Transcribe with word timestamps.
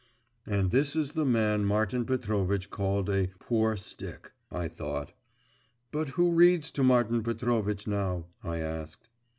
'And 0.47 0.71
this 0.71 0.95
is 0.95 1.11
the 1.11 1.27
man 1.27 1.63
Martin 1.63 2.05
Petrovitch 2.07 2.71
called 2.71 3.07
a 3.07 3.27
"poor 3.37 3.77
stick,"' 3.77 4.31
I 4.51 4.67
thought. 4.67 5.13
'But 5.91 6.09
who 6.17 6.31
reads 6.31 6.71
to 6.71 6.81
Martin 6.83 7.21
Petrovitch 7.21 7.85
now?' 7.85 8.25
I 8.43 8.57
asked. 8.61 9.09